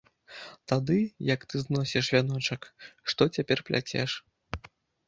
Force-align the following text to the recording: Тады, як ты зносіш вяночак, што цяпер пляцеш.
Тады, 0.71 0.95
як 1.33 1.45
ты 1.51 1.55
зносіш 1.65 2.05
вяночак, 2.17 2.61
што 3.13 3.31
цяпер 3.39 3.57
пляцеш. 3.71 4.21